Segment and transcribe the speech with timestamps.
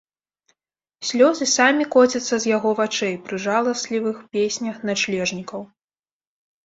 [1.09, 5.61] Слёзы самі коцяцца з яго вачэй пры жаласлівых песнях начлежнікаў.